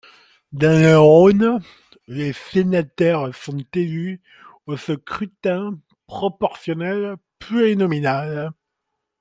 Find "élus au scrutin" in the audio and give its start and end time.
3.75-5.77